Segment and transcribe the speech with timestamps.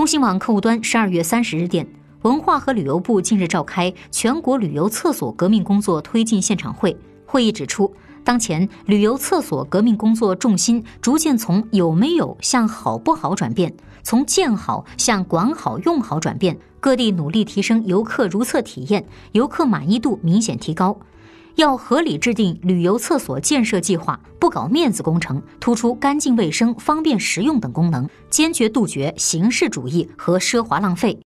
[0.00, 1.86] 中新网客户端十二月三十日电，
[2.22, 7.94] 文化和旅游部近日召开全国旅游厕所革命工作推进现场会，会议指出。
[8.24, 16.56] 当前旅游厕所革命工作重心逐渐从有没有向好不好转变，从建好向管好用好转变。
[16.80, 20.98] 各地努力提升游客如厕体验，游客满意度明显提高。
[21.56, 31.18] 要合理制定旅游厕所建设计划，不搞面子工程，突出干净卫生、方便实用等功能，坚决杜绝形式主义和奢华浪费。